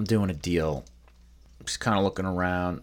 I'm 0.00 0.04
doing 0.04 0.30
a 0.30 0.34
deal. 0.34 0.86
Just 1.62 1.78
kind 1.78 1.98
of 1.98 2.04
looking 2.04 2.24
around. 2.24 2.80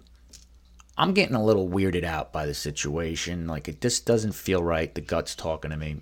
I'm 1.00 1.16
getting 1.16 1.36
a 1.36 1.44
little 1.44 1.68
weirded 1.68 2.04
out 2.04 2.32
by 2.32 2.46
the 2.46 2.54
situation. 2.54 3.48
Like 3.48 3.68
it 3.68 3.82
just 3.82 4.05
doesn't 4.05 4.34
feel 4.34 4.62
right. 4.62 4.94
The 4.94 5.02
gut's 5.02 5.34
talking 5.34 5.72
to 5.72 5.78
me. 5.78 6.02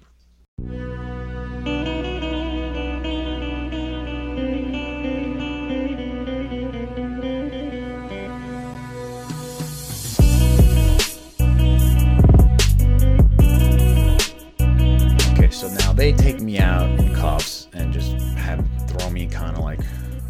Okay, 15.31 15.49
so 15.49 15.69
now 15.69 15.93
they 15.93 16.11
take 16.11 16.41
me 16.41 16.59
out 16.59 16.89
in 16.99 17.15
cuffs 17.15 17.69
and 17.71 17.93
just 17.93 18.11
have 18.35 18.67
throw 18.89 19.09
me 19.09 19.27
kind 19.27 19.55
of 19.55 19.63
like 19.63 19.79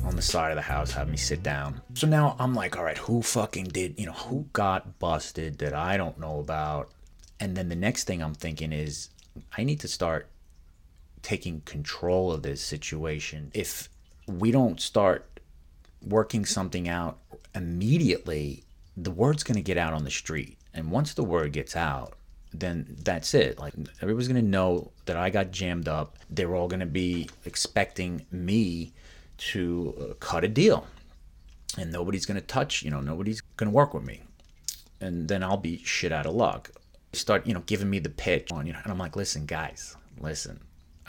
on 0.05 0.15
the 0.15 0.21
side 0.21 0.51
of 0.51 0.55
the 0.55 0.61
house, 0.61 0.91
have 0.91 1.09
me 1.09 1.17
sit 1.17 1.41
down. 1.41 1.81
So 1.95 2.07
now 2.07 2.35
I'm 2.39 2.53
like, 2.53 2.77
all 2.77 2.83
right, 2.83 2.97
who 2.97 3.21
fucking 3.21 3.65
did, 3.65 3.99
you 3.99 4.05
know, 4.05 4.13
who 4.13 4.47
got 4.53 4.99
busted 4.99 5.57
that 5.59 5.73
I 5.73 5.97
don't 5.97 6.19
know 6.19 6.39
about? 6.39 6.91
And 7.39 7.57
then 7.57 7.69
the 7.69 7.75
next 7.75 8.05
thing 8.05 8.21
I'm 8.21 8.35
thinking 8.35 8.71
is, 8.71 9.09
I 9.57 9.63
need 9.63 9.79
to 9.81 9.87
start 9.87 10.29
taking 11.21 11.61
control 11.61 12.31
of 12.31 12.43
this 12.43 12.61
situation. 12.61 13.51
If 13.53 13.89
we 14.27 14.51
don't 14.51 14.79
start 14.79 15.39
working 16.05 16.45
something 16.45 16.87
out 16.87 17.17
immediately, 17.53 18.63
the 18.95 19.11
word's 19.11 19.43
going 19.43 19.55
to 19.55 19.61
get 19.61 19.77
out 19.77 19.93
on 19.93 20.03
the 20.03 20.11
street. 20.11 20.57
And 20.73 20.91
once 20.91 21.13
the 21.13 21.23
word 21.23 21.51
gets 21.51 21.75
out, 21.75 22.13
then 22.53 22.95
that's 23.03 23.33
it. 23.33 23.59
Like 23.59 23.73
everybody's 24.01 24.27
to 24.41 24.47
know 24.47 24.91
that 25.05 25.17
I 25.17 25.29
got 25.29 25.51
jammed 25.51 25.87
up. 25.87 26.17
They're 26.29 26.55
all 26.55 26.67
to 26.79 26.85
be 26.85 27.29
expecting 27.43 28.25
me 28.31 28.93
to 29.37 29.95
uh, 29.99 30.13
cut 30.15 30.43
a 30.43 30.47
deal. 30.47 30.87
And 31.77 31.91
nobody's 31.91 32.25
going 32.25 32.39
to 32.39 32.45
touch, 32.45 32.83
you 32.83 32.91
know, 32.91 33.01
nobody's 33.01 33.41
going 33.57 33.69
to 33.69 33.75
work 33.75 33.93
with 33.93 34.03
me. 34.03 34.23
And 35.01 35.27
then 35.27 35.43
I'll 35.43 35.57
be 35.57 35.83
shit 35.83 36.11
out 36.11 36.25
of 36.25 36.33
luck. 36.33 36.71
Start, 37.13 37.45
you 37.45 37.53
know, 37.53 37.63
giving 37.65 37.89
me 37.89 37.99
the 37.99 38.09
pitch 38.09 38.51
on, 38.51 38.65
you 38.65 38.73
know, 38.73 38.79
and 38.83 38.91
I'm 38.91 38.97
like, 38.97 39.15
listen, 39.15 39.45
guys, 39.45 39.95
listen, 40.19 40.59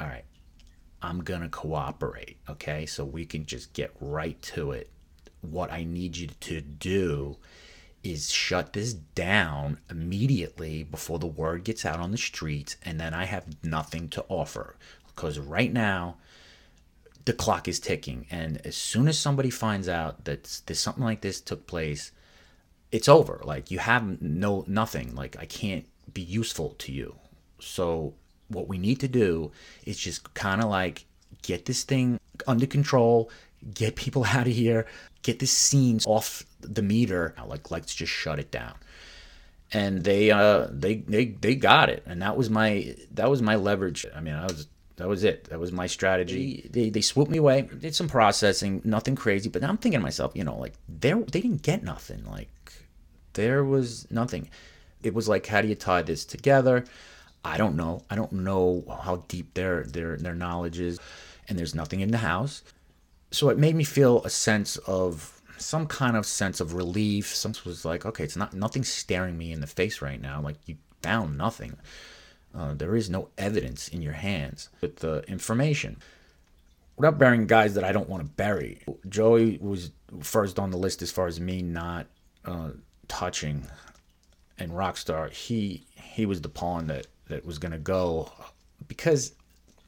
all 0.01 0.07
right, 0.07 0.25
I'm 1.03 1.23
gonna 1.23 1.49
cooperate, 1.49 2.39
okay? 2.49 2.87
So 2.87 3.05
we 3.05 3.25
can 3.25 3.47
just 3.47 3.73
get 3.73 3.95
right 4.01 4.41
to 4.43 4.73
it. 4.73 4.91
What 5.41 5.73
I 5.73 5.85
need 5.85 6.17
you 6.17 6.29
to 6.29 6.61
do 6.61 7.37
is 8.03 8.31
shut 8.31 8.73
this 8.73 8.93
down 8.93 9.79
immediately 9.91 10.85
before 10.85 11.19
the 11.19 11.27
word 11.27 11.65
gets 11.65 11.85
out 11.85 11.99
on 11.99 12.11
the 12.13 12.19
streets, 12.19 12.77
and 12.85 13.01
then 13.01 13.15
I 13.15 13.25
have 13.25 13.65
nothing 13.65 14.09
to 14.11 14.25
offer. 14.29 14.77
Because 15.07 15.39
right 15.39 15.73
now, 15.73 16.17
the 17.27 17.33
clock 17.33 17.69
is 17.69 17.81
ticking, 17.81 18.27
and 18.31 18.65
as 18.65 18.77
soon 18.77 19.09
as 19.09 19.19
somebody 19.19 19.51
finds 19.51 19.89
out 19.89 20.25
that 20.25 20.63
there's 20.67 20.81
something 20.81 21.05
like 21.05 21.21
this 21.21 21.41
took 21.41 21.67
place, 21.67 22.13
it's 22.93 23.09
over. 23.09 23.41
Like 23.45 23.71
you 23.71 23.81
have 23.81 24.23
no 24.23 24.65
nothing. 24.67 25.15
Like 25.15 25.37
I 25.39 25.45
can't 25.45 25.87
be 26.15 26.23
useful 26.23 26.71
to 26.79 26.93
you. 26.93 27.17
So 27.59 28.15
what 28.49 28.69
we 28.69 28.79
need 28.79 29.01
to 29.01 29.09
do 29.09 29.51
is 29.85 29.99
just 29.99 30.33
kind 30.35 30.63
of 30.63 30.71
like 30.71 31.05
get 31.43 31.67
this 31.67 31.83
thing 31.83 32.21
under 32.47 32.67
control, 32.67 33.31
get 33.75 33.97
people 33.97 34.25
out 34.29 34.47
of 34.47 34.53
here, 34.53 34.87
get 35.23 35.41
this 35.41 35.53
scene 35.53 36.01
off 36.07 36.45
the 36.61 36.83
meter. 36.83 37.35
Like 37.45 37.73
let's 37.73 37.95
just 37.95 38.13
shut 38.13 38.39
it 38.39 38.53
down. 38.53 38.75
And 39.73 40.05
they 40.05 40.31
uh 40.31 40.69
they 40.71 40.99
they 40.99 41.27
they 41.27 41.57
got 41.57 41.89
it. 41.89 42.05
And 42.07 42.23
that 42.23 42.37
was 42.37 42.49
my 42.51 42.95
that 43.15 43.29
was 43.29 43.43
my 43.43 43.57
leverage. 43.57 44.07
I 44.15 44.21
mean, 44.21 44.35
I 44.35 44.45
was 44.45 44.69
that 44.97 45.09
was 45.09 45.25
it. 45.25 45.45
That 45.45 45.61
was 45.61 45.73
my 45.73 45.87
strategy. 45.87 46.69
They, 46.73 46.89
they 46.91 47.03
swooped 47.03 47.31
me 47.31 47.39
away, 47.39 47.69
did 47.79 47.95
some 47.95 48.09
processing, 48.09 48.81
nothing 48.85 49.15
crazy. 49.15 49.49
But 49.49 49.63
now 49.63 49.69
I'm 49.69 49.77
thinking 49.77 50.01
to 50.01 50.05
myself, 50.05 50.33
you 50.35 50.45
know, 50.45 50.57
like 50.59 50.75
they 50.89 51.13
they 51.13 51.41
didn't 51.41 51.63
get 51.63 51.83
nothing. 51.83 52.25
Like 52.25 52.73
there 53.35 53.63
was 53.63 54.11
nothing. 54.11 54.49
It 55.03 55.15
was 55.15 55.29
like, 55.29 55.47
how 55.47 55.61
do 55.61 55.69
you 55.69 55.75
tie 55.75 56.03
this 56.03 56.25
together? 56.25 56.85
I 57.45 57.59
don't 57.59 57.77
know. 57.77 58.03
I 58.11 58.17
don't 58.17 58.33
know 58.33 58.85
how 59.05 59.25
deep 59.29 59.55
their 59.55 59.85
their 59.85 60.17
their 60.17 60.35
knowledge 60.35 60.81
is, 60.81 60.99
and 61.49 61.59
there's 61.59 61.75
nothing 61.75 62.01
in 62.01 62.11
the 62.11 62.19
house. 62.19 62.63
So 63.31 63.51
it 63.51 63.59
made 63.59 63.77
me 63.77 63.85
feel 63.85 64.25
a 64.25 64.31
sense 64.31 64.79
of 64.79 65.43
some 65.59 65.87
kind 65.87 66.17
of 66.17 66.25
sense 66.25 66.61
of 66.61 66.75
relief. 66.75 67.35
Some 67.35 67.53
was 67.65 67.85
like, 67.85 68.07
okay, 68.07 68.25
it's 68.25 68.37
not 68.37 68.55
nothing 68.55 68.83
staring 68.83 69.37
me 69.37 69.53
in 69.53 69.61
the 69.61 69.67
face 69.67 70.01
right 70.01 70.21
now. 70.21 70.41
Like 70.41 70.57
you 70.67 70.77
found 71.03 71.37
nothing. 71.37 71.77
Uh, 72.57 72.73
there 72.75 72.97
is 72.97 73.11
no 73.11 73.29
evidence 73.37 73.89
in 73.89 74.01
your 74.01 74.15
hands 74.15 74.71
with 74.81 74.97
the 74.97 75.23
information. 75.29 75.99
Without 76.97 77.19
burying 77.19 77.47
guys 77.47 77.75
that 77.75 77.85
I 77.85 77.93
don't 77.93 78.09
want 78.09 78.23
to 78.23 78.29
bury, 78.29 78.81
Joey 79.09 79.59
was 79.61 79.91
first 80.21 80.59
on 80.59 80.71
the 80.71 80.79
list 80.79 81.03
as 81.03 81.11
far 81.11 81.27
as 81.27 81.39
me 81.39 81.61
not 81.61 82.07
uh, 82.47 82.71
touching, 83.09 83.67
and 84.59 84.73
Rockstar 84.73 85.31
he 85.31 85.85
he 85.95 86.25
was 86.25 86.41
the 86.41 86.49
pawn 86.49 86.87
that 86.87 87.07
that 87.29 87.45
was 87.45 87.59
gonna 87.59 87.79
go 87.79 88.33
because 88.89 89.35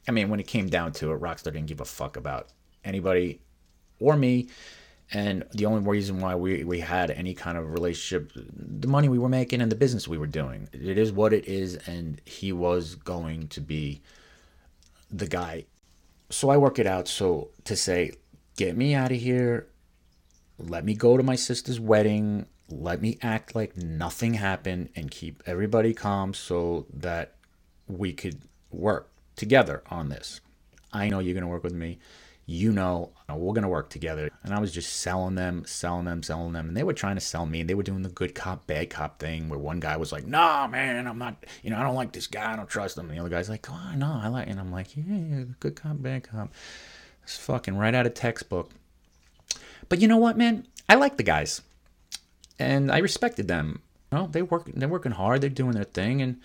I 0.07 0.11
mean 0.11 0.29
when 0.29 0.41
it 0.41 0.47
came 0.47 0.69
down 0.69 0.93
to 0.95 1.13
it, 1.13 1.21
Rockstar 1.21 1.45
didn't 1.45 1.67
give 1.67 1.81
a 1.81 1.87
fuck 1.87 2.19
about 2.19 2.49
anybody 2.85 3.41
or 4.01 4.17
me. 4.17 4.49
And 5.13 5.45
the 5.53 5.67
only 5.67 5.81
reason 5.81 6.21
why 6.21 6.35
we, 6.35 6.65
we 6.65 6.81
had 6.81 7.11
any 7.11 7.33
kind 7.33 7.57
of 7.57 7.73
relationship, 7.73 8.31
the 8.35 8.89
money 8.89 9.09
we 9.09 9.19
were 9.19 9.29
making 9.29 9.63
and 9.63 9.73
the 9.73 9.77
business 9.77 10.07
we 10.07 10.19
were 10.19 10.27
doing. 10.27 10.69
It 10.73 10.99
is 10.99 11.13
what 11.13 11.33
it 11.33 11.47
is, 11.47 11.77
and 11.87 12.21
he 12.27 12.53
was 12.53 12.95
going 12.95 13.49
to 13.49 13.61
be 13.61 14.03
the 15.11 15.27
guy. 15.27 15.65
So 16.29 16.51
I 16.51 16.59
work 16.59 16.79
it 16.79 16.87
out 16.87 17.09
so 17.09 17.49
to 17.65 17.75
say, 17.75 18.13
get 18.57 18.77
me 18.77 18.95
out 18.95 19.11
of 19.11 19.19
here, 19.19 19.69
let 20.59 20.85
me 20.85 20.95
go 20.95 21.17
to 21.17 21.23
my 21.23 21.37
sister's 21.37 21.81
wedding, 21.81 22.47
let 22.69 23.01
me 23.01 23.19
act 23.23 23.55
like 23.55 23.77
nothing 23.77 24.35
happened 24.35 24.91
and 24.95 25.11
keep 25.11 25.43
everybody 25.47 25.95
calm 25.95 26.35
so 26.35 26.87
that 26.93 27.35
we 27.87 28.13
could 28.13 28.43
work 28.71 29.11
together 29.37 29.83
on 29.91 30.11
this. 30.11 30.41
I 30.93 31.09
know 31.09 31.21
you're 31.21 31.35
going 31.35 31.43
to 31.43 31.49
work 31.49 31.65
with 31.65 31.73
me. 31.73 31.99
You 32.51 32.73
know, 32.73 33.11
we're 33.29 33.53
going 33.53 33.63
to 33.63 33.69
work 33.69 33.91
together. 33.91 34.31
And 34.43 34.55
I 34.55 34.59
was 34.59 34.73
just 34.73 34.97
selling 35.01 35.35
them, 35.35 35.65
selling 35.67 36.07
them, 36.07 36.23
selling 36.23 36.55
them. 36.55 36.69
And 36.69 36.77
they 36.77 36.83
were 36.83 36.95
trying 36.95 37.17
to 37.17 37.21
sell 37.21 37.45
me. 37.45 37.61
And 37.61 37.69
they 37.69 37.75
were 37.75 37.83
doing 37.83 38.01
the 38.01 38.09
good 38.09 38.35
cop, 38.35 38.67
bad 38.67 38.89
cop 38.89 39.19
thing 39.19 39.51
where 39.51 39.59
one 39.59 39.81
guy 39.81 39.99
was 39.99 40.13
like, 40.13 40.27
nah, 40.27 40.67
man, 40.67 41.07
I'm 41.07 41.19
not, 41.19 41.45
you 41.63 41.69
know, 41.69 41.77
I 41.77 41.83
don't 41.83 41.95
like 41.95 42.13
this 42.13 42.27
guy. 42.27 42.55
I 42.55 42.57
don't 42.57 42.67
trust 42.67 42.97
him. 42.97 43.11
And 43.11 43.19
the 43.19 43.21
other 43.21 43.29
guy's 43.29 43.51
like, 43.51 43.71
oh, 43.71 43.93
no, 43.95 44.19
I 44.23 44.29
like, 44.29 44.49
and 44.49 44.59
I'm 44.59 44.73
like, 44.73 44.97
yeah, 44.97 45.45
good 45.61 45.77
cop, 45.77 46.01
bad 46.01 46.23
cop. 46.23 46.55
It's 47.23 47.37
fucking 47.37 47.77
right 47.77 47.95
out 47.95 48.07
of 48.07 48.15
textbook. 48.15 48.71
But 49.91 50.01
you 50.01 50.09
know 50.09 50.17
what, 50.17 50.39
man? 50.39 50.67
I 50.89 50.95
like 50.95 51.19
the 51.19 51.23
guys 51.23 51.61
and 52.59 52.91
I 52.91 52.97
respected 52.99 53.47
them. 53.47 53.83
You 54.11 54.19
know, 54.19 54.27
they 54.27 54.41
work 54.41 54.71
they're 54.73 54.89
working 54.89 55.13
hard, 55.13 55.43
they're 55.43 55.51
doing 55.51 55.73
their 55.73 55.85
thing 55.85 56.23
and 56.23 56.41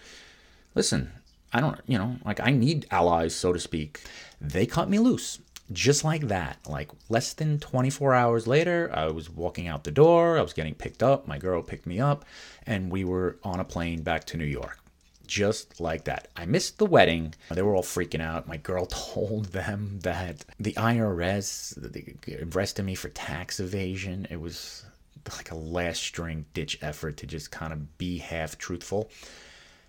listen, 0.76 1.12
I 1.54 1.62
don't, 1.62 1.80
you 1.88 1.98
know, 1.98 2.18
like 2.26 2.42
I 2.42 2.52
need 2.52 2.88
allies, 2.92 3.34
so 3.34 3.54
to 3.54 3.60
speak. 3.60 4.02
They 4.42 4.66
cut 4.66 4.90
me 4.90 5.00
loose. 5.00 5.40
Just 5.74 6.04
like 6.04 6.28
that. 6.28 6.60
Like 6.68 6.92
less 7.10 7.34
than 7.34 7.60
24 7.60 8.14
hours 8.14 8.48
later, 8.48 8.92
I 8.94 9.08
was 9.08 9.30
walking 9.30 9.68
out 9.68 9.84
the 9.84 9.92
door, 9.92 10.38
I 10.38 10.42
was 10.42 10.54
getting 10.54 10.76
picked 10.76 11.04
up, 11.04 11.28
my 11.28 11.38
girl 11.38 11.62
picked 11.62 11.88
me 11.88 12.00
up, 12.00 12.26
and 12.66 12.92
we 12.92 13.04
were 13.04 13.38
on 13.44 13.60
a 13.60 13.66
plane 13.66 14.04
back 14.04 14.26
to 14.26 14.38
New 14.38 14.46
York. 14.46 14.80
Just 15.26 15.80
like 15.80 16.04
that. 16.04 16.28
I 16.36 16.46
missed 16.46 16.78
the 16.78 16.86
wedding. 16.86 17.34
They 17.50 17.62
were 17.62 17.76
all 17.76 17.84
freaking 17.84 18.22
out. 18.22 18.48
My 18.48 18.58
girl 18.58 18.86
told 18.90 19.46
them 19.46 20.00
that 20.04 20.46
the 20.60 20.74
IRS 20.74 22.56
arrested 22.56 22.84
me 22.84 22.94
for 22.96 23.10
tax 23.10 23.60
evasion. 23.60 24.28
It 24.30 24.40
was 24.40 24.86
like 25.32 25.52
a 25.52 25.56
last 25.56 26.04
string 26.04 26.46
ditch 26.54 26.78
effort 26.82 27.18
to 27.18 27.26
just 27.26 27.52
kind 27.52 27.72
of 27.72 27.98
be 27.98 28.18
half 28.18 28.58
truthful. 28.58 29.10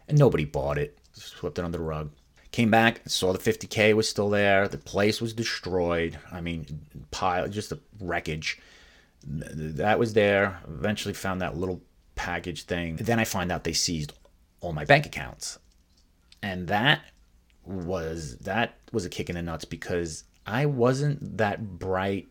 And 0.08 0.18
nobody 0.18 0.44
bought 0.44 0.78
it, 0.78 0.98
swept 1.12 1.58
it 1.58 1.64
under 1.64 1.78
the 1.78 1.84
rug. 1.84 2.10
Came 2.54 2.70
back, 2.70 3.00
saw 3.09 3.32
the 3.32 3.38
50K 3.41 3.94
was 3.94 4.09
still 4.09 4.31
there. 4.31 4.69
The 4.69 4.78
place 4.78 5.20
was 5.20 5.32
destroyed. 5.32 6.20
I 6.31 6.41
mean, 6.41 6.87
pile, 7.10 7.48
just 7.48 7.72
a 7.72 7.81
wreckage. 7.98 8.60
That 9.26 9.99
was 9.99 10.12
there. 10.12 10.61
Eventually 10.69 11.14
found 11.14 11.40
that 11.40 11.56
little 11.56 11.82
package 12.14 12.62
thing. 12.62 12.94
Then 12.94 13.19
I 13.19 13.25
find 13.25 13.50
out 13.50 13.64
they 13.64 13.73
seized 13.73 14.12
all 14.61 14.73
my 14.73 14.84
bank 14.84 15.05
accounts. 15.05 15.58
And 16.44 16.69
that 16.69 17.00
was 17.64 18.37
that 18.43 18.76
was 18.93 19.05
a 19.05 19.11
kick 19.11 19.28
in 19.28 19.34
the 19.34 19.43
nuts 19.43 19.64
because 19.64 20.23
I 20.46 20.67
wasn't 20.67 21.38
that 21.38 21.81
bright 21.81 22.28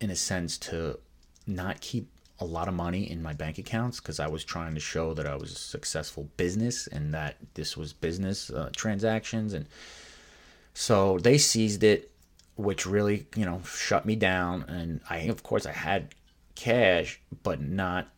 in 0.00 0.08
a 0.08 0.14
sense 0.14 0.56
to 0.58 1.00
not 1.48 1.80
keep 1.80 2.13
a 2.40 2.44
lot 2.44 2.68
of 2.68 2.74
money 2.74 3.08
in 3.10 3.22
my 3.22 3.32
bank 3.32 3.58
accounts 3.58 4.00
because 4.00 4.18
I 4.18 4.26
was 4.26 4.44
trying 4.44 4.74
to 4.74 4.80
show 4.80 5.14
that 5.14 5.26
I 5.26 5.36
was 5.36 5.52
a 5.52 5.56
successful 5.56 6.28
business 6.36 6.86
and 6.88 7.14
that 7.14 7.36
this 7.54 7.76
was 7.76 7.92
business 7.92 8.50
uh, 8.50 8.70
transactions. 8.74 9.52
And 9.52 9.66
so 10.74 11.18
they 11.18 11.38
seized 11.38 11.84
it, 11.84 12.10
which 12.56 12.86
really, 12.86 13.26
you 13.36 13.44
know, 13.44 13.62
shut 13.62 14.04
me 14.04 14.16
down. 14.16 14.64
And 14.68 15.00
I, 15.08 15.18
of 15.18 15.42
course, 15.44 15.64
I 15.64 15.72
had 15.72 16.14
cash, 16.56 17.20
but 17.42 17.60
not, 17.60 18.08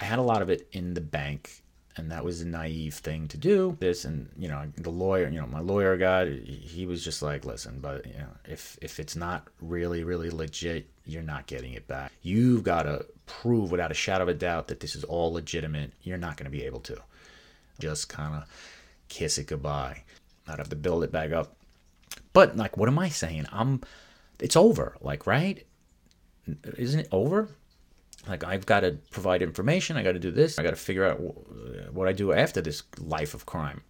I 0.00 0.04
had 0.04 0.18
a 0.18 0.22
lot 0.22 0.40
of 0.40 0.48
it 0.48 0.66
in 0.72 0.94
the 0.94 1.00
bank. 1.02 1.57
And 1.98 2.10
that 2.10 2.24
was 2.24 2.40
a 2.40 2.46
naive 2.46 2.94
thing 2.94 3.28
to 3.28 3.36
do. 3.36 3.76
This 3.80 4.04
and 4.04 4.28
you 4.38 4.48
know 4.48 4.70
the 4.76 4.90
lawyer, 4.90 5.28
you 5.28 5.40
know 5.40 5.46
my 5.46 5.60
lawyer 5.60 5.96
guy, 5.96 6.30
he 6.30 6.86
was 6.86 7.04
just 7.04 7.22
like, 7.22 7.44
listen, 7.44 7.80
but 7.80 8.06
you 8.06 8.18
know 8.18 8.30
if 8.44 8.78
if 8.80 9.00
it's 9.00 9.16
not 9.16 9.48
really 9.60 10.04
really 10.04 10.30
legit, 10.30 10.88
you're 11.04 11.22
not 11.22 11.46
getting 11.46 11.72
it 11.72 11.86
back. 11.88 12.12
You've 12.22 12.62
got 12.62 12.82
to 12.84 13.06
prove 13.26 13.70
without 13.70 13.90
a 13.90 13.94
shadow 13.94 14.24
of 14.24 14.28
a 14.28 14.34
doubt 14.34 14.68
that 14.68 14.80
this 14.80 14.94
is 14.94 15.04
all 15.04 15.32
legitimate. 15.32 15.92
You're 16.02 16.18
not 16.18 16.36
going 16.36 16.50
to 16.50 16.56
be 16.56 16.64
able 16.64 16.80
to. 16.80 16.98
Just 17.78 18.08
kind 18.08 18.34
of 18.34 18.44
kiss 19.08 19.38
it 19.38 19.46
goodbye. 19.46 20.02
I'd 20.46 20.58
have 20.58 20.70
to 20.70 20.76
build 20.76 21.04
it 21.04 21.12
back 21.12 21.32
up. 21.32 21.54
But 22.32 22.56
like, 22.56 22.76
what 22.76 22.88
am 22.88 22.98
I 22.98 23.08
saying? 23.08 23.46
I'm. 23.52 23.82
It's 24.40 24.56
over. 24.56 24.96
Like, 25.00 25.26
right? 25.26 25.66
Isn't 26.76 27.00
it 27.00 27.08
over? 27.12 27.48
Like 28.26 28.44
I've 28.44 28.66
got 28.66 28.80
to 28.80 28.98
provide 29.10 29.42
information. 29.42 29.96
I 29.96 30.02
got 30.02 30.12
to 30.12 30.18
do 30.18 30.30
this. 30.30 30.58
I 30.58 30.62
got 30.62 30.70
to 30.70 30.76
figure 30.76 31.04
out 31.04 31.20
what 31.92 32.08
I 32.08 32.12
do 32.12 32.32
after 32.32 32.60
this 32.60 32.82
life 32.98 33.34
of 33.34 33.46
crime. 33.46 33.82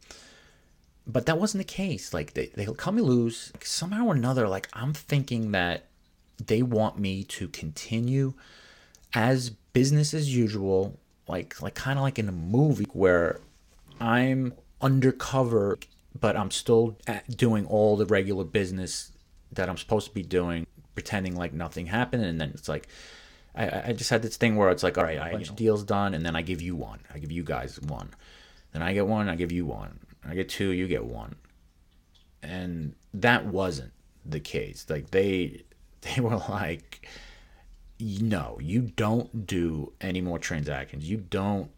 But 1.07 1.27
that 1.27 1.39
wasn't 1.39 1.67
the 1.67 1.73
case. 1.73 2.13
Like 2.13 2.35
they 2.35 2.47
they'll 2.55 2.75
cut 2.75 2.95
me 2.95 3.03
loose 3.03 3.53
somehow 3.63 4.07
or 4.07 4.15
another. 4.15 4.47
Like 4.49 4.69
I'm 4.73 4.93
thinking 4.93 5.53
that 5.53 5.87
they 6.45 6.63
want 6.63 6.99
me 6.99 7.25
to 7.25 7.49
continue 7.49 8.35
as 9.15 9.51
business 9.51 10.13
as 10.13 10.35
usual. 10.35 10.99
Like 11.27 11.61
like 11.63 11.75
kind 11.75 11.99
of 11.99 12.03
like 12.03 12.19
in 12.19 12.29
a 12.29 12.33
movie 12.33 12.87
where 12.93 13.41
I'm 14.01 14.53
undercover, 14.81 15.79
but 16.19 16.37
I'm 16.37 16.51
still 16.51 16.99
doing 17.31 17.67
all 17.67 17.97
the 17.97 18.07
regular 18.07 18.45
business 18.45 19.13
that 19.53 19.69
I'm 19.69 19.79
supposed 19.79 20.09
to 20.09 20.15
be 20.15 20.23
doing, 20.23 20.67
pretending 20.95 21.35
like 21.35 21.55
nothing 21.55 21.87
happened, 21.87 22.25
and 22.25 22.41
then 22.41 22.51
it's 22.51 22.69
like 22.69 22.87
I, 23.59 23.89
I 23.89 23.93
just 23.93 24.09
had 24.09 24.23
this 24.23 24.37
thing 24.37 24.57
where 24.57 24.71
it's 24.71 24.85
like, 24.85 24.97
all 24.97 25.05
right, 25.05 25.19
I 25.19 25.31
of 25.31 25.57
deals 25.57 25.83
done, 25.83 26.15
and 26.15 26.25
then 26.25 26.37
I 26.37 26.43
give 26.43 26.63
you 26.63 26.77
one. 26.77 27.01
I 27.13 27.19
give 27.19 27.33
you 27.33 27.43
guys 27.43 27.81
one. 27.81 28.11
Then 28.73 28.83
I 28.83 28.93
get 28.93 29.07
one, 29.07 29.29
I 29.29 29.35
give 29.35 29.51
you 29.51 29.67
one. 29.67 29.99
I 30.25 30.35
get 30.35 30.49
two, 30.49 30.71
you 30.71 30.87
get 30.87 31.05
one. 31.05 31.35
And 32.43 32.95
that 33.15 33.47
wasn't 33.47 33.93
the 34.25 34.41
case. 34.41 34.87
Like 34.89 35.11
they 35.11 35.65
they 36.03 36.21
were 36.21 36.37
like, 36.49 37.09
no, 37.99 38.59
you 38.61 38.83
don't 38.83 39.47
do 39.47 39.93
any 40.01 40.21
more 40.21 40.39
transactions. 40.39 41.11
You 41.11 41.17
don't 41.17 41.71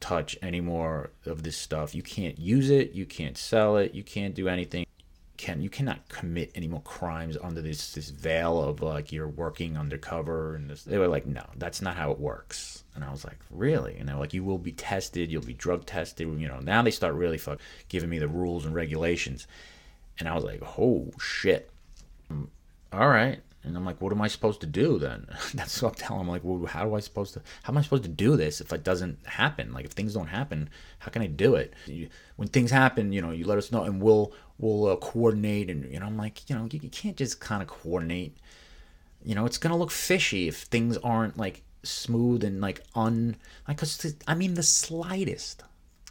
touch 0.00 0.36
any 0.42 0.60
more 0.60 1.10
of 1.24 1.42
this 1.42 1.56
stuff. 1.56 1.94
You 1.94 2.02
can't 2.02 2.38
use 2.38 2.68
it. 2.68 2.92
You 2.92 3.06
can't 3.06 3.38
sell 3.38 3.78
it. 3.78 3.94
You 3.94 4.02
can't 4.02 4.34
do 4.34 4.48
anything 4.48 4.83
can. 5.44 5.60
You 5.60 5.68
cannot 5.68 6.08
commit 6.08 6.50
any 6.54 6.66
more 6.66 6.80
crimes 6.80 7.36
under 7.42 7.60
this 7.60 7.92
this 7.92 8.08
veil 8.08 8.62
of 8.62 8.80
like 8.80 9.12
you're 9.12 9.28
working 9.28 9.76
undercover 9.76 10.54
and 10.54 10.70
this 10.70 10.84
they 10.84 10.96
were 10.96 11.08
like 11.08 11.26
no 11.26 11.44
that's 11.56 11.82
not 11.82 11.96
how 11.96 12.10
it 12.10 12.18
works. 12.18 12.84
And 12.94 13.04
i 13.04 13.10
was 13.10 13.24
like 13.24 13.38
really? 13.50 13.96
And 13.98 14.08
they're 14.08 14.16
like 14.16 14.32
you 14.32 14.42
will 14.42 14.58
be 14.58 14.72
tested 14.72 15.30
you'll 15.30 15.42
be 15.42 15.52
drug 15.52 15.84
tested 15.84 16.26
you 16.40 16.48
know. 16.48 16.60
Now 16.60 16.80
they 16.82 16.90
start 16.90 17.14
really 17.14 17.38
fuck 17.38 17.60
giving 17.88 18.08
me 18.08 18.18
the 18.18 18.28
rules 18.28 18.64
and 18.64 18.74
regulations. 18.74 19.46
And 20.18 20.28
i 20.28 20.34
was 20.34 20.44
like 20.44 20.62
oh 20.78 21.10
shit. 21.20 21.70
All 22.92 23.08
right 23.08 23.40
and 23.64 23.76
I'm 23.76 23.84
like, 23.84 24.00
what 24.00 24.12
am 24.12 24.20
I 24.20 24.28
supposed 24.28 24.60
to 24.60 24.66
do 24.66 24.98
then? 24.98 25.26
That's 25.54 25.80
what 25.80 25.90
I'm 25.90 25.94
telling 25.94 26.20
him. 26.22 26.28
Like, 26.28 26.42
well, 26.44 26.66
how 26.66 26.84
do 26.84 26.94
I 26.94 27.00
supposed 27.00 27.34
to? 27.34 27.42
How 27.62 27.72
am 27.72 27.78
I 27.78 27.82
supposed 27.82 28.02
to 28.02 28.08
do 28.08 28.36
this 28.36 28.60
if 28.60 28.72
it 28.72 28.84
doesn't 28.84 29.26
happen? 29.26 29.72
Like, 29.72 29.86
if 29.86 29.92
things 29.92 30.12
don't 30.12 30.26
happen, 30.26 30.68
how 30.98 31.10
can 31.10 31.22
I 31.22 31.26
do 31.26 31.54
it? 31.54 31.72
You, 31.86 32.08
when 32.36 32.48
things 32.48 32.70
happen, 32.70 33.12
you 33.12 33.22
know, 33.22 33.30
you 33.30 33.46
let 33.46 33.58
us 33.58 33.72
know, 33.72 33.84
and 33.84 34.02
we'll 34.02 34.32
we'll 34.58 34.88
uh, 34.88 34.96
coordinate. 34.96 35.70
And 35.70 35.90
you 35.90 35.98
know, 35.98 36.06
I'm 36.06 36.16
like, 36.16 36.48
you 36.48 36.56
know, 36.56 36.68
you, 36.70 36.80
you 36.82 36.90
can't 36.90 37.16
just 37.16 37.40
kind 37.40 37.62
of 37.62 37.68
coordinate. 37.68 38.36
You 39.24 39.34
know, 39.34 39.46
it's 39.46 39.58
gonna 39.58 39.78
look 39.78 39.90
fishy 39.90 40.46
if 40.48 40.62
things 40.62 40.98
aren't 40.98 41.38
like 41.38 41.62
smooth 41.82 42.44
and 42.44 42.60
like 42.60 42.82
un 42.94 43.36
like. 43.66 43.78
Cause 43.78 44.14
I 44.28 44.34
mean, 44.34 44.54
the 44.54 44.62
slightest, 44.62 45.62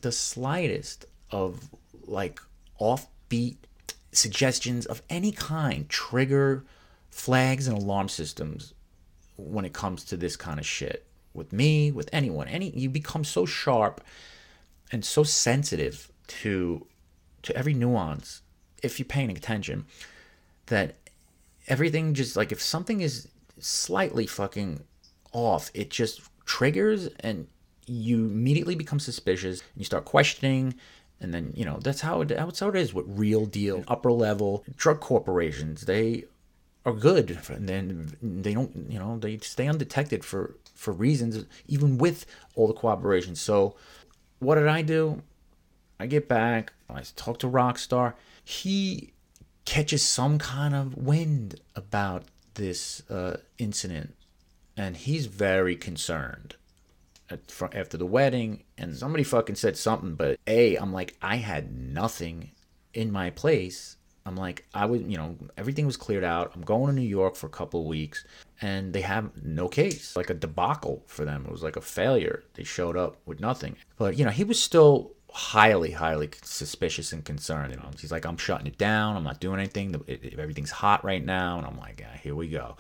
the 0.02 0.12
slightest 0.12 1.06
of 1.30 1.70
like 2.08 2.40
offbeat 2.82 3.58
suggestions 4.12 4.86
of 4.86 5.02
any 5.10 5.32
kind 5.32 5.88
trigger 5.90 6.66
flags 7.14 7.68
and 7.68 7.78
alarm 7.78 8.10
systems 8.10 8.74
when 9.38 9.66
it 9.66 9.72
comes 9.72 10.04
to 10.04 10.18
this 10.18 10.36
kind 10.36 10.60
of 10.60 10.66
shit 10.66 11.06
with 11.34 11.54
me 11.54 11.92
with 11.92 12.10
anyone. 12.12 12.48
Any 12.48 12.72
you 12.72 12.90
become 12.90 13.24
so 13.24 13.46
sharp 13.46 14.02
and 14.92 15.06
so 15.06 15.24
sensitive 15.24 16.12
to 16.28 16.86
to 17.44 17.56
every 17.56 17.74
nuance 17.74 18.42
if 18.82 19.00
you're 19.00 19.06
paying 19.06 19.30
attention 19.30 19.86
that 20.68 20.96
everything 21.68 22.14
just 22.14 22.36
like 22.36 22.52
if 22.52 22.62
something 22.62 23.02
is 23.02 23.28
slightly 23.60 24.26
fucking 24.26 24.84
off 25.32 25.70
it 25.74 25.90
just 25.90 26.22
triggers 26.46 27.08
and 27.20 27.48
you 27.86 28.26
immediately 28.26 28.76
become 28.76 29.00
suspicious 29.00 29.60
and 29.60 29.82
you 29.82 29.86
start 29.86 30.06
questioning 30.06 30.74
and 31.22 31.34
then 31.34 31.54
you 31.56 31.66
know 31.66 31.80
that's 31.82 32.02
how 32.02 32.22
it 32.22 32.30
that's 32.30 32.60
how 32.60 32.70
it 32.70 32.76
is 32.76 32.94
with 32.94 33.06
real 33.08 33.46
deal 33.46 33.84
upper 33.88 34.12
level 34.12 34.64
drug 34.76 35.00
corporations. 35.00 35.82
They 35.82 36.26
are 36.86 36.94
good 36.94 37.40
and 37.50 37.68
then 37.70 38.18
they 38.22 38.54
don't 38.54 38.88
you 38.90 39.00
know 39.00 39.18
they 39.18 39.38
stay 39.38 39.68
undetected 39.68 40.26
for 40.26 40.56
for 40.76 40.92
reasons 40.92 41.46
even 41.68 41.98
with 41.98 42.26
all 42.56 42.68
the 42.68 42.74
cooperation. 42.74 43.36
So 43.36 43.76
what 44.40 44.56
did 44.56 44.68
i 44.68 44.82
do? 44.82 45.22
I 46.00 46.08
get 46.08 46.28
back 46.28 46.74
i 46.90 47.02
talk 47.16 47.40
to 47.40 47.48
rockstar. 47.48 48.14
He 48.44 49.14
catches 49.66 50.04
some 50.04 50.38
kind 50.38 50.76
of 50.76 50.98
wind 50.98 51.62
about 51.76 52.26
this 52.56 53.10
uh, 53.10 53.38
incident 53.58 54.16
and 54.76 54.98
he's 54.98 55.26
very 55.28 55.76
concerned 55.76 56.56
after 57.74 57.98
the 57.98 58.06
wedding 58.06 58.64
and 58.78 58.96
somebody 58.96 59.24
fucking 59.24 59.56
said 59.56 59.76
something 59.76 60.14
but 60.14 60.38
a 60.46 60.76
i'm 60.76 60.94
like 60.94 61.16
i 61.22 61.38
had 61.38 61.76
nothing 61.76 62.52
in 62.94 63.12
my 63.12 63.30
place 63.30 63.98
I'm 64.26 64.36
like, 64.36 64.66
I 64.74 64.86
would, 64.86 65.12
you 65.12 65.18
know, 65.18 65.36
everything 65.58 65.86
was 65.86 65.98
cleared 65.98 66.24
out. 66.24 66.52
I'm 66.56 66.62
going 66.62 66.88
to 66.88 67.02
New 67.02 67.08
York 67.08 67.36
for 67.36 67.48
a 67.48 67.52
couple 67.52 67.82
of 67.82 67.88
weeks, 67.88 68.26
and 68.62 68.94
they 68.94 69.02
have 69.02 69.32
no 69.44 69.68
case, 69.68 70.16
like 70.16 70.30
a 70.30 70.34
debacle 70.34 71.04
for 71.08 71.26
them. 71.26 71.46
It 71.46 71.52
was 71.52 71.64
like 71.64 71.76
a 71.76 71.82
failure. 71.82 72.44
They 72.54 72.64
showed 72.64 72.96
up 72.96 73.18
with 73.26 73.40
nothing. 73.40 73.76
But 73.98 74.18
you 74.18 74.24
know, 74.24 74.32
he 74.32 74.44
was 74.44 74.62
still 74.62 75.12
highly, 75.34 75.92
highly 75.92 76.30
suspicious 76.44 77.12
and 77.12 77.26
concerned. 77.26 77.72
You 77.72 77.80
know, 77.80 77.90
he's 78.00 78.12
like, 78.12 78.26
I'm 78.26 78.38
shutting 78.38 78.68
it 78.68 78.78
down. 78.78 79.18
I'm 79.18 79.24
not 79.24 79.40
doing 79.42 79.60
anything. 79.60 80.02
If 80.08 80.40
everything's 80.40 80.72
hot 80.72 81.04
right 81.04 81.24
now, 81.24 81.58
and 81.58 81.68
I'm 81.68 81.78
like, 81.78 82.00
yeah, 82.00 82.16
here 82.18 82.36
we 82.36 82.48
go. 82.48 82.78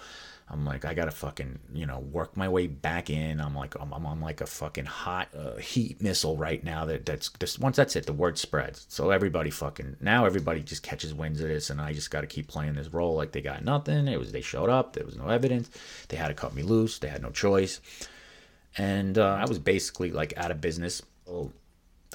I'm 0.53 0.65
like, 0.65 0.85
I 0.85 0.93
gotta 0.93 1.11
fucking, 1.11 1.57
you 1.73 1.87
know, 1.87 1.97
work 1.97 2.37
my 2.37 2.47
way 2.47 2.67
back 2.67 3.09
in. 3.09 3.41
I'm 3.41 3.55
like, 3.55 3.73
I'm, 3.79 3.91
I'm 3.91 4.05
on 4.05 4.21
like 4.21 4.39
a 4.39 4.45
fucking 4.45 4.85
hot 4.85 5.29
uh, 5.35 5.55
heat 5.57 5.99
missile 5.99 6.37
right 6.37 6.63
now. 6.63 6.85
That 6.85 7.07
that's 7.07 7.29
just 7.39 7.59
once 7.59 7.75
that's 7.75 7.95
it, 7.95 8.05
the 8.05 8.13
word 8.13 8.37
spreads. 8.37 8.85
So 8.87 9.09
everybody 9.09 9.49
fucking 9.49 9.97
now 9.99 10.25
everybody 10.25 10.61
just 10.61 10.83
catches 10.83 11.11
winds 11.11 11.41
of 11.41 11.47
this, 11.47 11.71
and 11.71 11.81
I 11.81 11.91
just 11.93 12.11
got 12.11 12.21
to 12.21 12.27
keep 12.27 12.47
playing 12.47 12.75
this 12.75 12.93
role 12.93 13.15
like 13.15 13.31
they 13.31 13.41
got 13.41 13.65
nothing. 13.65 14.07
It 14.07 14.19
was 14.19 14.31
they 14.31 14.41
showed 14.41 14.69
up, 14.69 14.93
there 14.93 15.05
was 15.05 15.17
no 15.17 15.27
evidence. 15.27 15.71
They 16.09 16.17
had 16.17 16.27
to 16.27 16.35
cut 16.35 16.53
me 16.53 16.61
loose. 16.61 16.99
They 16.99 17.09
had 17.09 17.23
no 17.23 17.31
choice, 17.31 17.81
and 18.77 19.17
uh, 19.17 19.37
I 19.41 19.45
was 19.45 19.57
basically 19.57 20.11
like 20.11 20.37
out 20.37 20.51
of 20.51 20.61
business. 20.61 21.01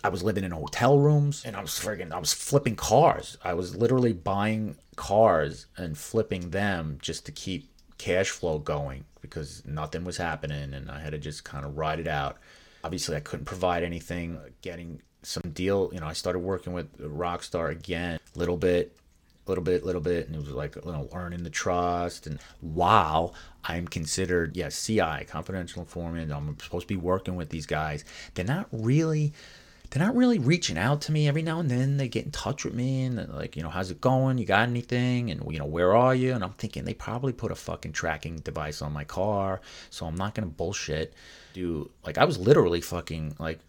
I 0.04 0.10
was 0.10 0.22
living 0.22 0.44
in 0.44 0.52
hotel 0.52 0.96
rooms 0.96 1.42
and 1.44 1.56
I 1.56 1.60
was 1.60 1.72
friggin' 1.72 2.12
I 2.12 2.20
was 2.20 2.32
flipping 2.32 2.76
cars. 2.76 3.36
I 3.42 3.54
was 3.54 3.74
literally 3.74 4.12
buying 4.12 4.76
cars 4.94 5.66
and 5.76 5.98
flipping 5.98 6.50
them 6.50 6.98
just 7.02 7.26
to 7.26 7.32
keep 7.32 7.68
cash 7.98 8.30
flow 8.30 8.58
going 8.58 9.04
because 9.20 9.62
nothing 9.66 10.04
was 10.04 10.16
happening 10.16 10.72
and 10.72 10.90
I 10.90 11.00
had 11.00 11.12
to 11.12 11.18
just 11.18 11.44
kind 11.44 11.64
of 11.64 11.76
ride 11.76 12.00
it 12.00 12.08
out. 12.08 12.38
Obviously, 12.84 13.16
I 13.16 13.20
couldn't 13.20 13.44
provide 13.44 13.82
anything. 13.82 14.36
Uh, 14.36 14.48
getting 14.62 15.02
some 15.22 15.50
deal, 15.52 15.90
you 15.92 16.00
know, 16.00 16.06
I 16.06 16.12
started 16.12 16.38
working 16.38 16.72
with 16.72 16.96
Rockstar 16.98 17.70
again, 17.70 18.20
little 18.36 18.56
bit, 18.56 18.96
little 19.46 19.64
bit, 19.64 19.84
little 19.84 20.00
bit, 20.00 20.26
and 20.26 20.36
it 20.36 20.38
was 20.38 20.50
like 20.50 20.76
you 20.76 20.92
know 20.92 21.08
earning 21.12 21.42
the 21.42 21.50
trust. 21.50 22.26
And 22.26 22.38
while 22.60 23.34
I'm 23.64 23.88
considered, 23.88 24.56
yes, 24.56 24.88
yeah, 24.88 25.18
CI, 25.18 25.24
confidential 25.24 25.82
informant, 25.82 26.30
I'm 26.30 26.56
supposed 26.60 26.88
to 26.88 26.94
be 26.94 27.00
working 27.00 27.34
with 27.34 27.50
these 27.50 27.66
guys. 27.66 28.04
They're 28.34 28.44
not 28.44 28.68
really 28.70 29.32
they're 29.90 30.04
not 30.04 30.16
really 30.16 30.38
reaching 30.38 30.76
out 30.76 31.00
to 31.02 31.12
me 31.12 31.28
every 31.28 31.42
now 31.42 31.60
and 31.60 31.70
then. 31.70 31.96
They 31.96 32.08
get 32.08 32.24
in 32.24 32.30
touch 32.30 32.64
with 32.64 32.74
me 32.74 33.04
and 33.04 33.28
like 33.34 33.56
you 33.56 33.62
know 33.62 33.70
how's 33.70 33.90
it 33.90 34.00
going? 34.00 34.38
You 34.38 34.46
got 34.46 34.68
anything? 34.68 35.30
And 35.30 35.42
you 35.50 35.58
know 35.58 35.66
where 35.66 35.96
are 35.96 36.14
you? 36.14 36.34
And 36.34 36.44
i'm 36.44 36.52
thinking 36.52 36.84
they 36.84 36.94
probably 36.94 37.32
put 37.32 37.52
a 37.52 37.54
fucking 37.54 37.92
tracking 37.92 38.36
device 38.36 38.82
on 38.82 38.92
my 38.92 39.04
car 39.04 39.60
so 39.90 40.06
i'm 40.06 40.14
not 40.14 40.34
gonna 40.34 40.46
bullshit 40.46 41.14
do 41.52 41.90
like 42.04 42.18
i 42.18 42.24
was 42.24 42.38
literally 42.38 42.80
fucking 42.80 43.34
like 43.38 43.60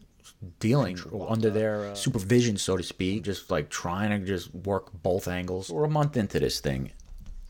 dealing 0.60 0.98
under 1.28 1.50
their 1.50 1.86
uh, 1.86 1.96
supervision 1.96 2.58
so 2.58 2.78
to 2.78 2.84
speak 2.84 3.24
just 3.24 3.50
like 3.52 3.70
trying 3.70 4.10
to 4.10 4.26
just 4.26 4.54
work 4.54 4.90
both 5.04 5.28
angles. 5.28 5.70
We're 5.70 5.86
a 5.86 5.90
month 5.90 6.16
into 6.16 6.40
this 6.40 6.60
thing 6.60 6.92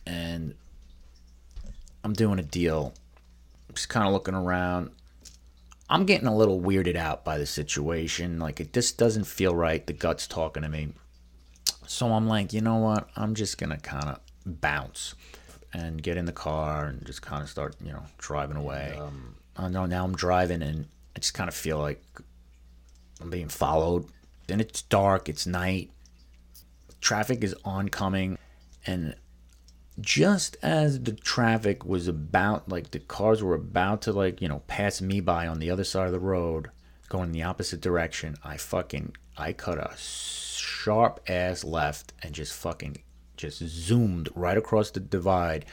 and 0.07 0.55
i'm 2.03 2.13
doing 2.13 2.39
a 2.39 2.43
deal 2.43 2.93
just 3.73 3.89
kind 3.89 4.07
of 4.07 4.13
looking 4.13 4.33
around 4.33 4.89
I'm 5.89 6.05
getting 6.05 6.27
a 6.27 6.35
little 6.35 6.61
weirded 6.61 6.95
out 6.95 7.25
by 7.25 7.37
the 7.37 7.45
situation. 7.45 8.39
Like 8.39 8.59
it 8.59 8.73
just 8.73 8.97
doesn't 8.97 9.25
feel 9.25 9.55
right. 9.55 9.85
The 9.85 9.93
gut's 9.93 10.27
talking 10.27 10.63
to 10.63 10.69
me. 10.69 10.93
So 11.87 12.13
I'm 12.13 12.27
like, 12.27 12.53
you 12.53 12.61
know 12.61 12.77
what? 12.77 13.09
I'm 13.15 13.33
just 13.33 13.57
gonna 13.57 13.79
kind 13.79 14.09
of 14.09 14.19
bounce 14.45 15.15
and 15.73 16.01
get 16.01 16.17
in 16.17 16.25
the 16.25 16.31
car 16.31 16.85
and 16.85 17.05
just 17.05 17.21
kind 17.21 17.41
of 17.41 17.49
start, 17.49 17.75
you 17.83 17.91
know, 17.91 18.03
driving 18.17 18.57
away. 18.57 18.95
Um, 18.99 19.35
I 19.57 19.69
know 19.69 19.85
now 19.85 20.03
I'm 20.03 20.15
driving 20.15 20.61
and 20.61 20.87
I 21.15 21.19
just 21.19 21.33
kind 21.33 21.47
of 21.47 21.55
feel 21.55 21.79
like 21.79 22.03
I'm 23.21 23.29
being 23.29 23.49
followed. 23.49 24.05
Then 24.47 24.59
it's 24.59 24.83
dark, 24.83 25.29
it's 25.29 25.45
night. 25.45 25.91
Traffic 27.01 27.43
is 27.43 27.55
oncoming. 27.65 28.37
And 28.85 29.15
just 30.01 30.57
as 30.61 31.03
the 31.03 31.13
traffic 31.13 31.85
was 31.85 32.07
about, 32.07 32.69
like 32.69 32.91
the 32.91 32.99
cars 32.99 33.43
were 33.43 33.55
about 33.55 34.01
to, 34.03 34.13
like, 34.13 34.41
you 34.41 34.47
know, 34.47 34.63
pass 34.67 35.01
me 35.01 35.19
by 35.19 35.47
on 35.47 35.59
the 35.59 35.69
other 35.71 35.83
side 35.83 36.07
of 36.07 36.11
the 36.11 36.19
road, 36.19 36.69
going 37.07 37.25
in 37.25 37.31
the 37.31 37.43
opposite 37.43 37.81
direction, 37.81 38.35
I 38.43 38.57
fucking, 38.57 39.15
I 39.37 39.53
cut 39.53 39.77
a 39.77 39.93
sharp 39.97 41.21
ass 41.27 41.63
left 41.63 42.13
and 42.21 42.33
just 42.33 42.53
fucking, 42.53 42.97
just 43.37 43.59
zoomed 43.59 44.29
right 44.35 44.57
across 44.57 44.91
the 44.91 44.99
divide 44.99 45.65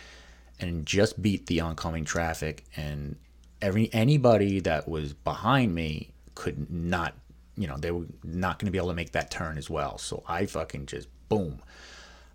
and 0.59 0.87
just 0.87 1.21
beat 1.21 1.47
the 1.47 1.61
oncoming 1.61 2.05
traffic. 2.05 2.65
And 2.77 3.17
every 3.61 3.93
anybody 3.93 4.61
that 4.61 4.89
was 4.89 5.13
behind 5.13 5.75
me 5.75 6.11
could 6.35 6.71
not 6.71 7.15
you 7.57 7.67
know 7.67 7.77
they 7.79 7.91
were 7.91 8.05
not 8.23 8.59
going 8.59 8.67
to 8.67 8.71
be 8.71 8.79
able 8.79 8.89
to 8.89 8.95
make 8.95 9.13
that 9.13 9.31
turn 9.31 9.59
as 9.59 9.71
well. 9.71 9.99
So 9.99 10.23
i 10.27 10.47
fucking 10.47 10.87
just 10.87 11.09
boom. 11.29 11.61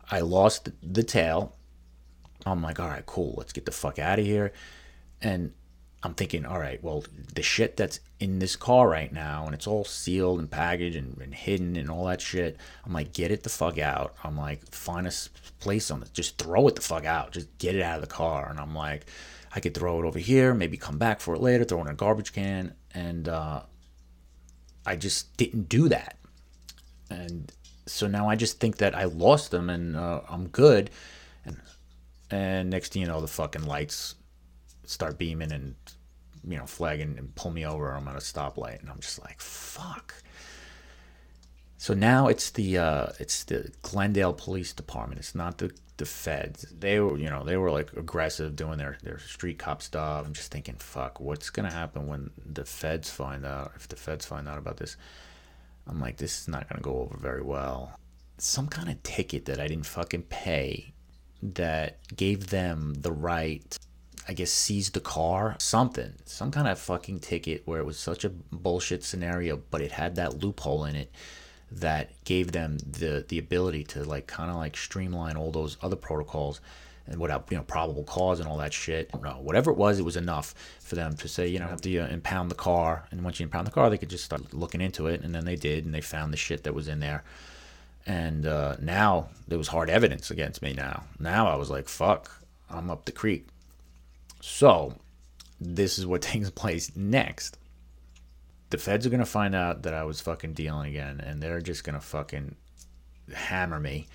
I 0.10 0.20
lost 0.20 0.70
the 0.82 1.04
tail 1.04 1.56
i'm 2.46 2.62
like 2.62 2.80
all 2.80 2.88
right 2.88 3.06
cool 3.06 3.34
let's 3.38 3.54
get 3.54 3.66
the 3.66 3.72
fuck 3.72 4.00
out 4.00 4.20
of 4.20 4.26
here. 4.26 4.52
And 5.22 5.54
i'm 6.04 6.14
thinking 6.16 6.46
all 6.46 6.60
right 6.60 6.84
well 6.84 7.04
the 7.36 7.44
shit 7.44 7.78
that's 7.78 8.00
in 8.20 8.40
this 8.40 8.56
car 8.56 8.88
right 8.88 9.14
now 9.14 9.46
and 9.46 9.54
it's 9.54 9.68
all 9.68 9.86
sealed 9.86 10.40
and 10.40 10.50
packaged 10.50 10.96
and, 10.96 11.18
and 11.22 11.34
hidden 11.34 11.76
and 11.76 11.90
all 11.90 12.06
that 12.06 12.22
shit 12.22 12.58
i'm 12.86 12.94
like 12.94 13.14
get 13.14 13.32
it 13.32 13.44
the 13.44 13.50
fuck 13.50 13.78
out. 13.78 14.16
I'm 14.24 14.38
like 14.38 14.70
find 14.74 15.08
a 15.08 15.12
place 15.60 15.92
on 15.92 16.02
it 16.02 16.14
just 16.14 16.38
throw 16.38 16.68
it 16.68 16.76
the 16.76 16.82
fuck 16.82 17.06
out. 17.06 17.32
Just 17.32 17.56
get 17.58 17.76
it 17.76 17.82
out 17.82 17.96
of 17.96 18.02
the 18.02 18.08
car. 18.08 18.50
And 18.50 18.60
i'm 18.60 18.76
like 18.76 19.06
I 19.54 19.60
could 19.60 19.74
throw 19.74 20.02
it 20.02 20.06
over 20.06 20.20
here, 20.20 20.54
maybe 20.54 20.78
come 20.78 20.98
back 20.98 21.20
for 21.20 21.36
it 21.36 21.42
later, 21.42 21.64
throw 21.64 21.80
it 21.80 21.82
in 21.82 21.88
a 21.90 21.94
garbage 21.94 22.32
can, 22.32 22.74
and 22.94 23.28
uh, 23.28 23.64
I 24.86 24.96
just 24.96 25.36
didn't 25.38 25.68
do 25.68 25.90
that. 25.90 26.18
And 27.10 27.52
so 27.86 28.08
now 28.08 28.30
I 28.30 28.36
just 28.36 28.60
think 28.60 28.78
that 28.78 28.96
I 28.96 29.04
lost 29.06 29.52
them 29.52 29.70
and 29.70 29.98
uh, 29.98 30.22
I'm 30.30 30.48
good. 30.48 30.90
And 32.32 32.70
next 32.70 32.94
thing 32.94 33.02
you 33.02 33.08
know, 33.08 33.22
the 33.22 33.28
fucking 33.28 33.66
lights 33.66 34.16
start 34.86 35.18
beaming 35.18 35.52
and 35.52 35.76
you 36.48 36.58
know 36.58 36.66
flagging 36.66 37.18
and 37.18 37.36
pull 37.36 37.52
me 37.52 37.66
over. 37.66 37.92
I'm 37.92 38.08
at 38.08 38.16
a 38.16 38.20
stoplight, 38.20 38.80
and 38.80 38.90
I'm 38.90 39.00
just 39.00 39.22
like, 39.22 39.40
fuck. 39.40 40.16
So 41.78 41.94
now 41.94 42.28
it's 42.28 42.52
the 42.52 42.78
uh, 42.78 43.08
it's 43.20 43.44
the 43.44 43.72
Glendale 43.82 44.34
Police 44.34 44.74
Department. 44.74 45.20
It's 45.20 45.36
not 45.36 45.58
the 45.58 45.72
the 45.98 46.06
feds. 46.06 46.66
They 46.78 47.00
were 47.00 47.18
you 47.18 47.30
know 47.30 47.44
they 47.44 47.58
were 47.58 47.72
like 47.72 47.92
aggressive 47.94 48.56
doing 48.56 48.78
their 48.78 48.98
their 49.04 49.20
street 49.20 49.60
cop 49.60 49.82
stuff. 49.82 50.26
I'm 50.26 50.34
just 50.34 50.52
thinking, 50.52 50.76
fuck, 50.76 51.20
what's 51.20 51.50
gonna 51.50 51.72
happen 51.72 52.08
when 52.08 52.32
the 52.46 52.66
feds 52.66 53.10
find 53.10 53.46
out? 53.46 53.74
If 53.76 53.88
the 53.88 53.96
feds 53.96 54.26
find 54.26 54.48
out 54.48 54.58
about 54.58 54.78
this, 54.78 54.96
I'm 55.88 56.00
like, 56.00 56.18
this 56.18 56.42
is 56.42 56.48
not 56.48 56.70
gonna 56.70 56.82
go 56.82 57.00
over 57.00 57.18
very 57.18 57.42
well. 57.42 58.00
Some 58.38 58.68
kind 58.68 58.90
of 58.90 59.02
ticket 59.04 59.46
that 59.46 59.60
I 59.60 59.68
didn't 59.68 59.86
fucking 59.86 60.24
pay 60.24 60.94
that 61.42 61.98
gave 62.16 62.48
them 62.48 62.94
the 62.96 63.12
right 63.12 63.78
I 64.28 64.34
guess 64.34 64.52
seize 64.52 64.92
the 64.92 65.00
car, 65.00 65.56
something, 65.60 66.14
some 66.26 66.52
kind 66.52 66.68
of 66.68 66.80
fucking 66.80 67.22
ticket 67.22 67.64
where 67.66 67.80
it 67.80 67.86
was 67.86 67.98
such 67.98 68.24
a 68.24 68.30
bullshit 68.30 69.04
scenario, 69.04 69.62
but 69.72 69.82
it 69.82 69.92
had 69.92 70.16
that 70.16 70.44
loophole 70.44 70.86
in 70.86 70.96
it 70.96 71.12
that 71.72 72.12
gave 72.24 72.52
them 72.52 72.78
the 72.78 73.26
the 73.28 73.40
ability 73.40 73.84
to 73.86 74.04
like 74.04 74.28
kind 74.28 74.52
of 74.52 74.58
like 74.58 74.78
streamline 74.78 75.38
all 75.38 75.52
those 75.52 75.78
other 75.82 75.96
protocols 75.96 76.60
and 77.08 77.20
without 77.20 77.48
you 77.50 77.58
know 77.58 77.64
probable 77.64 78.04
cause 78.04 78.40
and 78.40 78.48
all 78.48 78.58
that 78.58 78.74
shit. 78.74 79.10
No, 79.22 79.32
whatever 79.32 79.72
it 79.72 79.78
was, 79.78 79.98
it 79.98 80.06
was 80.06 80.18
enough 80.18 80.54
for 80.80 80.96
them 80.96 81.16
to 81.18 81.28
say 81.28 81.48
you 81.48 81.60
know 81.60 81.68
have 81.68 81.82
to 81.82 81.98
uh, 81.98 82.08
impound 82.08 82.52
the 82.52 82.56
car, 82.56 83.08
and 83.12 83.24
once 83.24 83.40
you 83.40 83.46
impound 83.46 83.68
the 83.68 83.72
car, 83.72 83.90
they 83.90 83.98
could 83.98 84.10
just 84.10 84.26
start 84.26 84.54
looking 84.54 84.82
into 84.82 85.08
it, 85.08 85.22
and 85.22 85.34
then 85.34 85.46
they 85.46 85.56
did, 85.56 85.86
and 85.86 85.94
they 85.94 86.02
found 86.02 86.32
the 86.32 86.38
shit 86.38 86.64
that 86.64 86.74
was 86.74 86.88
in 86.88 87.00
there. 87.00 87.24
And 88.06 88.46
uh, 88.46 88.78
now 88.82 89.30
there 89.48 89.58
was 89.58 89.68
hard 89.68 89.90
evidence 89.90 90.32
against 90.32 90.62
me. 90.62 90.74
Now, 90.74 91.04
now 91.20 91.48
I 91.48 91.56
was 91.56 91.70
like, 91.70 91.88
fuck, 91.88 92.42
I'm 92.70 92.90
up 92.90 93.06
the 93.06 93.12
creek. 93.12 93.48
So, 94.42 94.96
this 95.60 96.00
is 96.00 96.06
what 96.06 96.22
takes 96.24 96.50
place 96.50 96.96
next 96.96 97.58
the 98.72 98.78
feds 98.78 99.06
are 99.06 99.10
gonna 99.10 99.26
find 99.26 99.54
out 99.54 99.84
that 99.84 99.94
I 99.94 100.04
was 100.06 100.22
fucking 100.22 100.54
dealing 100.54 100.90
again, 100.90 101.20
and 101.20 101.42
they're 101.42 101.62
just 101.62 101.84
gonna 101.84 102.02
fucking 102.02 102.56
hammer 103.34 103.80
me. 103.80 104.08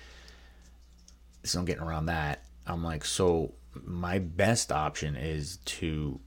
So 1.43 1.59
I'm 1.59 1.65
getting 1.65 1.83
around 1.83 2.07
that. 2.07 2.43
I'm 2.65 2.83
like, 2.83 3.05
so 3.05 3.53
my 3.85 4.19
best 4.19 4.71
option 4.71 5.15
is 5.15 5.57
to 5.57 6.19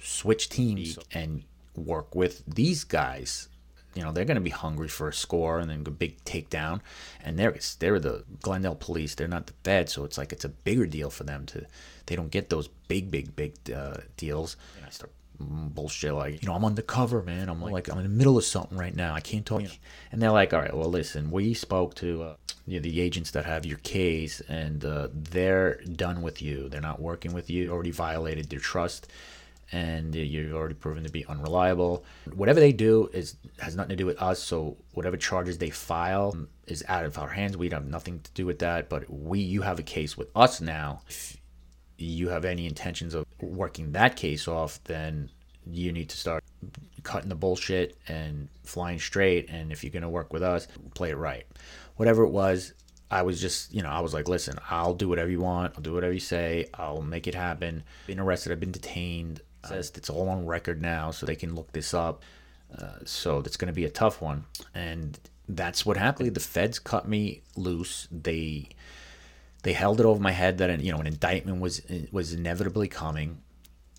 switch 0.00 0.50
teams 0.50 0.98
and 1.12 1.42
work 1.74 2.14
with 2.14 2.44
these 2.46 2.84
guys. 2.84 3.48
You 3.94 4.02
know, 4.04 4.12
they're 4.12 4.24
going 4.24 4.36
to 4.36 4.40
be 4.40 4.50
hungry 4.50 4.88
for 4.88 5.08
a 5.08 5.12
score 5.12 5.58
and 5.58 5.68
then 5.68 5.82
a 5.86 5.90
big 5.90 6.22
takedown. 6.24 6.80
And 7.24 7.38
they're 7.38 7.56
they're 7.78 7.98
the 7.98 8.24
Glendale 8.42 8.76
police. 8.76 9.14
They're 9.14 9.28
not 9.28 9.46
the 9.46 9.54
Fed, 9.64 9.88
so 9.88 10.04
it's 10.04 10.18
like 10.18 10.32
it's 10.32 10.44
a 10.44 10.50
bigger 10.50 10.86
deal 10.86 11.10
for 11.10 11.24
them 11.24 11.46
to. 11.46 11.66
They 12.06 12.16
don't 12.16 12.30
get 12.30 12.48
those 12.48 12.68
big, 12.88 13.10
big, 13.10 13.34
big 13.34 13.54
uh, 13.70 13.98
deals. 14.16 14.56
And 14.76 14.86
I 14.86 14.90
start 14.90 15.12
bullshit 15.40 16.12
like 16.14 16.42
you 16.42 16.48
know 16.48 16.54
i'm 16.54 16.64
undercover 16.64 17.22
man 17.22 17.48
i'm 17.48 17.62
like 17.62 17.88
i'm 17.88 17.98
in 17.98 18.02
the 18.02 18.08
middle 18.08 18.36
of 18.36 18.44
something 18.44 18.76
right 18.76 18.96
now 18.96 19.14
i 19.14 19.20
can't 19.20 19.46
talk 19.46 19.62
and 20.10 20.20
they're 20.20 20.32
like 20.32 20.52
all 20.52 20.60
right 20.60 20.76
well 20.76 20.90
listen 20.90 21.30
we 21.30 21.54
spoke 21.54 21.94
to 21.94 22.22
uh, 22.22 22.34
you 22.66 22.78
know, 22.78 22.82
the 22.82 23.00
agents 23.00 23.30
that 23.30 23.44
have 23.44 23.64
your 23.64 23.78
case 23.78 24.40
and 24.48 24.84
uh, 24.84 25.08
they're 25.12 25.80
done 25.84 26.22
with 26.22 26.42
you 26.42 26.68
they're 26.68 26.80
not 26.80 27.00
working 27.00 27.32
with 27.32 27.48
you 27.48 27.70
already 27.70 27.92
violated 27.92 28.50
their 28.50 28.58
trust 28.58 29.06
and 29.72 30.14
you're 30.14 30.56
already 30.56 30.74
proven 30.74 31.04
to 31.04 31.10
be 31.10 31.26
unreliable 31.26 32.04
whatever 32.34 32.60
they 32.60 32.72
do 32.72 33.08
is 33.12 33.36
has 33.58 33.76
nothing 33.76 33.90
to 33.90 33.96
do 33.96 34.06
with 34.06 34.20
us 34.20 34.42
so 34.42 34.76
whatever 34.92 35.16
charges 35.16 35.58
they 35.58 35.70
file 35.70 36.34
is 36.66 36.84
out 36.88 37.04
of 37.04 37.18
our 37.18 37.28
hands 37.28 37.56
we 37.56 37.68
have 37.68 37.86
nothing 37.86 38.20
to 38.20 38.30
do 38.32 38.46
with 38.46 38.58
that 38.58 38.88
but 38.88 39.08
we 39.10 39.40
you 39.40 39.62
have 39.62 39.78
a 39.78 39.82
case 39.82 40.16
with 40.16 40.28
us 40.34 40.60
now 40.60 41.00
if 41.98 42.04
you 42.04 42.28
have 42.28 42.44
any 42.44 42.66
intentions 42.66 43.12
of 43.12 43.26
working 43.40 43.92
that 43.92 44.16
case 44.16 44.48
off, 44.48 44.82
then 44.84 45.30
you 45.66 45.92
need 45.92 46.08
to 46.08 46.16
start 46.16 46.42
cutting 47.02 47.28
the 47.28 47.34
bullshit 47.34 47.98
and 48.06 48.48
flying 48.62 48.98
straight. 48.98 49.50
And 49.50 49.72
if 49.72 49.82
you're 49.82 49.90
going 49.90 50.02
to 50.02 50.08
work 50.08 50.32
with 50.32 50.42
us, 50.42 50.68
play 50.94 51.10
it 51.10 51.16
right. 51.16 51.44
Whatever 51.96 52.22
it 52.22 52.30
was, 52.30 52.72
I 53.10 53.22
was 53.22 53.40
just, 53.40 53.74
you 53.74 53.82
know, 53.82 53.88
I 53.88 54.00
was 54.00 54.14
like, 54.14 54.28
listen, 54.28 54.58
I'll 54.70 54.94
do 54.94 55.08
whatever 55.08 55.30
you 55.30 55.40
want. 55.40 55.74
I'll 55.76 55.82
do 55.82 55.94
whatever 55.94 56.12
you 56.12 56.20
say. 56.20 56.66
I'll 56.74 57.02
make 57.02 57.26
it 57.26 57.34
happen. 57.34 57.82
Been 58.06 58.20
arrested. 58.20 58.52
I've 58.52 58.60
been 58.60 58.72
detained. 58.72 59.40
Says 59.66 59.92
it's 59.96 60.08
all 60.10 60.28
on 60.28 60.46
record 60.46 60.80
now, 60.80 61.10
so 61.10 61.26
they 61.26 61.36
can 61.36 61.54
look 61.54 61.72
this 61.72 61.92
up. 61.92 62.22
Uh, 62.76 62.98
so 63.04 63.42
that's 63.42 63.56
going 63.56 63.66
to 63.66 63.74
be 63.74 63.84
a 63.84 63.90
tough 63.90 64.22
one. 64.22 64.44
And 64.74 65.18
that's 65.48 65.84
what 65.84 65.96
happened. 65.96 66.34
The 66.34 66.40
feds 66.40 66.78
cut 66.78 67.08
me 67.08 67.42
loose. 67.56 68.06
They 68.10 68.68
they 69.62 69.72
held 69.72 70.00
it 70.00 70.06
over 70.06 70.20
my 70.20 70.30
head 70.30 70.58
that 70.58 70.80
you 70.80 70.92
know 70.92 70.98
an 70.98 71.06
indictment 71.06 71.60
was 71.60 71.82
was 72.12 72.32
inevitably 72.32 72.88
coming 72.88 73.38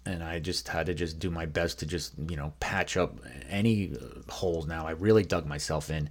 and 0.05 0.23
I 0.23 0.39
just 0.39 0.67
had 0.67 0.87
to 0.87 0.93
just 0.93 1.19
do 1.19 1.29
my 1.29 1.45
best 1.45 1.79
to 1.79 1.85
just 1.85 2.13
you 2.29 2.37
know 2.37 2.53
patch 2.59 2.97
up 2.97 3.19
any 3.49 3.93
holes 4.29 4.67
now 4.67 4.87
I 4.87 4.91
really 4.91 5.23
dug 5.23 5.45
myself 5.45 5.89
in 5.89 6.09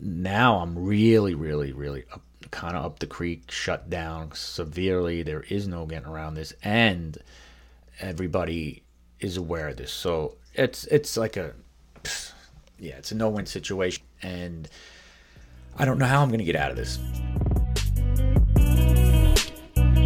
now 0.00 0.58
I'm 0.58 0.78
really 0.78 1.34
really 1.34 1.72
really 1.72 2.04
kind 2.50 2.76
of 2.76 2.84
up 2.84 2.98
the 2.98 3.06
creek 3.06 3.50
shut 3.50 3.90
down 3.90 4.32
severely 4.32 5.22
there 5.22 5.42
is 5.42 5.68
no 5.68 5.86
getting 5.86 6.08
around 6.08 6.34
this 6.34 6.52
and 6.62 7.18
everybody 8.00 8.82
is 9.20 9.36
aware 9.36 9.68
of 9.68 9.76
this. 9.76 9.92
So 9.92 10.36
it's 10.54 10.84
it's 10.86 11.16
like 11.16 11.36
a 11.36 11.54
yeah 12.78 12.96
it's 12.96 13.12
a 13.12 13.14
no-win 13.14 13.46
situation. 13.46 14.04
And 14.22 14.68
I 15.76 15.84
don't 15.84 15.98
know 15.98 16.06
how 16.06 16.22
I'm 16.22 16.28
going 16.28 16.38
to 16.38 16.44
get 16.44 16.56
out 16.56 16.70
of 16.70 16.76
this. 16.76 16.98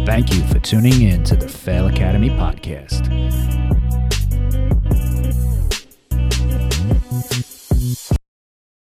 Thank 0.05 0.33
you 0.33 0.45
for 0.47 0.59
tuning 0.59 1.01
in 1.03 1.23
to 1.25 1.35
the 1.35 1.47
Fail 1.47 1.87
Academy 1.87 2.29
podcast. 2.29 3.79